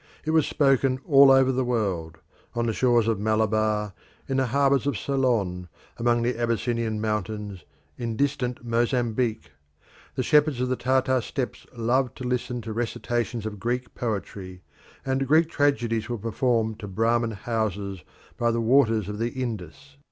It 0.25 0.31
was 0.31 0.47
spoken 0.47 0.99
all 1.07 1.29
over 1.29 1.51
the 1.51 1.63
world 1.63 2.17
on 2.55 2.65
the 2.65 2.73
shores 2.73 3.07
of 3.07 3.19
Malabar, 3.19 3.93
in 4.27 4.37
the 4.37 4.47
harbours 4.47 4.87
of 4.87 4.97
Ceylon, 4.97 5.67
among 5.97 6.23
the 6.23 6.39
Abyssinian 6.39 6.99
mountains, 6.99 7.65
in 7.99 8.15
distant 8.15 8.65
Mozambique. 8.65 9.51
The 10.15 10.23
shepherds 10.23 10.59
of 10.59 10.69
the 10.69 10.75
Tartar 10.75 11.21
steppes 11.21 11.67
loved 11.77 12.17
to 12.17 12.23
listen 12.23 12.61
to 12.61 12.73
recitations 12.73 13.45
of 13.45 13.59
Greek 13.59 13.93
poetry, 13.93 14.63
and 15.05 15.27
Greek 15.27 15.51
tragedies 15.51 16.09
were 16.09 16.17
performed 16.17 16.79
to 16.79 16.87
Brahmin 16.87 17.29
"houses" 17.37 18.03
by 18.39 18.49
the 18.49 18.59
waters 18.59 19.07
of 19.07 19.19
the 19.19 19.29
Indus. 19.29 19.97